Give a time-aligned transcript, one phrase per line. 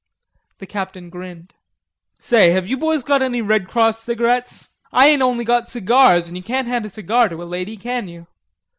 [0.57, 1.53] The Captain grinned.
[2.17, 4.69] "Say, have you boys got any Red Cross cigarettes?
[4.91, 8.07] I ain't only got cigars, an' you can't hand a cigar to a lady, can
[8.07, 8.25] you?"